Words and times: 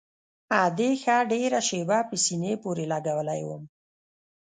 ادې 0.63 0.89
ښه 1.01 1.15
ډېره 1.31 1.59
شېبه 1.67 1.99
په 2.09 2.15
سينې 2.23 2.53
پورې 2.63 2.83
لګولى 2.91 3.41
وم. 3.47 3.63